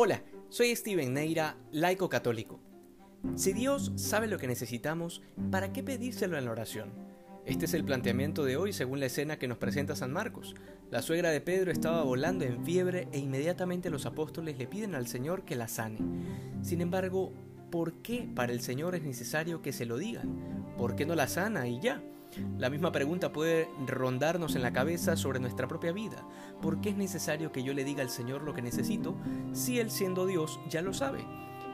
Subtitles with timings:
[0.00, 2.60] Hola, soy Steven Neira, laico católico.
[3.34, 6.92] Si Dios sabe lo que necesitamos, ¿para qué pedírselo en la oración?
[7.46, 10.54] Este es el planteamiento de hoy según la escena que nos presenta San Marcos.
[10.92, 15.08] La suegra de Pedro estaba volando en fiebre e inmediatamente los apóstoles le piden al
[15.08, 15.98] Señor que la sane.
[16.62, 17.32] Sin embargo,
[17.68, 20.76] ¿por qué para el Señor es necesario que se lo digan?
[20.78, 22.00] ¿Por qué no la sana y ya?
[22.58, 26.26] La misma pregunta puede rondarnos en la cabeza sobre nuestra propia vida.
[26.60, 29.16] ¿Por qué es necesario que yo le diga al Señor lo que necesito
[29.52, 31.24] si Él siendo Dios ya lo sabe?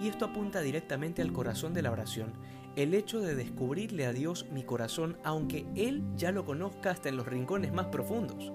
[0.00, 2.32] Y esto apunta directamente al corazón de la oración,
[2.76, 7.16] el hecho de descubrirle a Dios mi corazón aunque Él ya lo conozca hasta en
[7.16, 8.52] los rincones más profundos.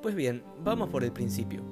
[0.00, 1.62] Pues bien, vamos por el principio.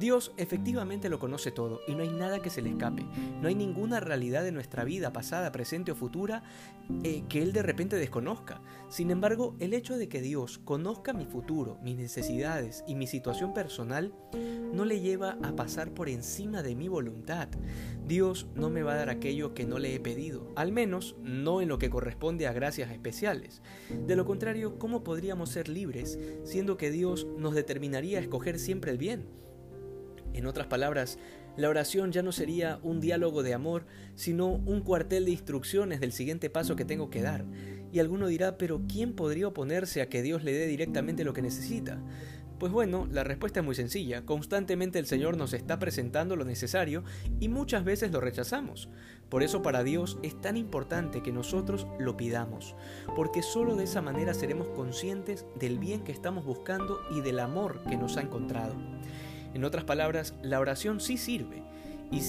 [0.00, 3.04] Dios efectivamente lo conoce todo y no hay nada que se le escape.
[3.42, 6.42] No hay ninguna realidad de nuestra vida, pasada, presente o futura,
[7.04, 8.62] eh, que Él de repente desconozca.
[8.88, 13.52] Sin embargo, el hecho de que Dios conozca mi futuro, mis necesidades y mi situación
[13.52, 14.14] personal,
[14.72, 17.48] no le lleva a pasar por encima de mi voluntad.
[18.06, 21.60] Dios no me va a dar aquello que no le he pedido, al menos no
[21.60, 23.60] en lo que corresponde a gracias especiales.
[24.06, 28.92] De lo contrario, ¿cómo podríamos ser libres siendo que Dios nos determinaría a escoger siempre
[28.92, 29.28] el bien?
[30.34, 31.18] En otras palabras,
[31.56, 36.12] la oración ya no sería un diálogo de amor, sino un cuartel de instrucciones del
[36.12, 37.44] siguiente paso que tengo que dar.
[37.92, 41.42] Y alguno dirá, pero ¿quién podría oponerse a que Dios le dé directamente lo que
[41.42, 42.00] necesita?
[42.60, 44.26] Pues bueno, la respuesta es muy sencilla.
[44.26, 47.04] Constantemente el Señor nos está presentando lo necesario
[47.40, 48.90] y muchas veces lo rechazamos.
[49.30, 52.76] Por eso para Dios es tan importante que nosotros lo pidamos,
[53.16, 57.82] porque solo de esa manera seremos conscientes del bien que estamos buscando y del amor
[57.88, 58.74] que nos ha encontrado.
[59.54, 61.62] En otras palabras, la oración sí sirve
[62.12, 62.20] y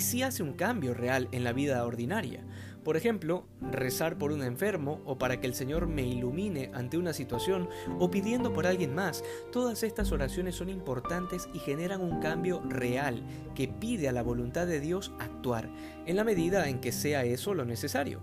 [0.00, 2.44] sí, hace un cambio real en la vida ordinaria.
[2.84, 7.12] Por ejemplo, rezar por un enfermo o para que el Señor me ilumine ante una
[7.12, 7.68] situación
[7.98, 9.24] o pidiendo por alguien más.
[9.50, 13.22] Todas estas oraciones son importantes y generan un cambio real
[13.56, 15.68] que pide a la voluntad de Dios actuar,
[16.06, 18.20] en la medida en que sea eso lo necesario.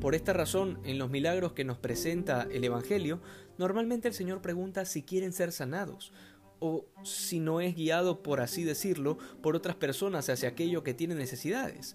[0.00, 3.20] Por esta razón, en los milagros que nos presenta el Evangelio,
[3.58, 6.12] normalmente el Señor pregunta si quieren ser sanados
[6.64, 11.14] o si no es guiado, por así decirlo, por otras personas hacia aquello que tiene
[11.14, 11.94] necesidades,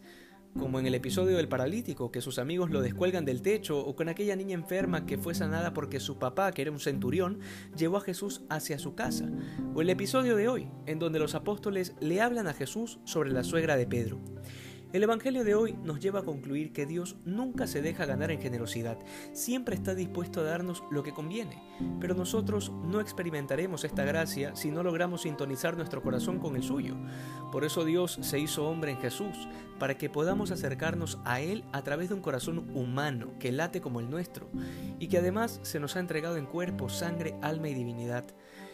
[0.60, 4.10] como en el episodio del paralítico, que sus amigos lo descuelgan del techo, o con
[4.10, 7.40] aquella niña enferma que fue sanada porque su papá, que era un centurión,
[7.76, 9.28] llevó a Jesús hacia su casa,
[9.74, 13.44] o el episodio de hoy, en donde los apóstoles le hablan a Jesús sobre la
[13.44, 14.20] suegra de Pedro.
[14.92, 18.42] El Evangelio de hoy nos lleva a concluir que Dios nunca se deja ganar en
[18.42, 18.98] generosidad,
[19.34, 21.62] siempre está dispuesto a darnos lo que conviene,
[22.02, 26.96] pero nosotros no experimentaremos esta gracia si no logramos sintonizar nuestro corazón con el suyo.
[27.52, 29.48] Por eso Dios se hizo hombre en Jesús,
[29.78, 34.00] para que podamos acercarnos a Él a través de un corazón humano que late como
[34.00, 34.50] el nuestro,
[34.98, 38.26] y que además se nos ha entregado en cuerpo, sangre, alma y divinidad.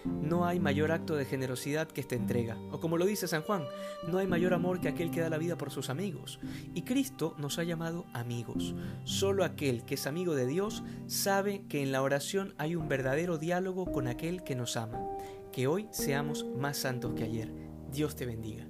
[0.06, 3.64] No hay mayor acto de generosidad que esta entrega, o como lo dice San Juan,
[4.08, 6.40] no hay mayor amor que aquel que da la vida por sus amigos.
[6.74, 8.76] Y Cristo nos ha llamado amigos.
[9.04, 13.38] Solo aquel que es amigo de Dios sabe que en la oración hay un verdadero
[13.38, 15.00] diálogo con aquel que nos ama.
[15.52, 17.52] Que hoy seamos más santos que ayer.
[17.92, 18.68] Dios te bendiga.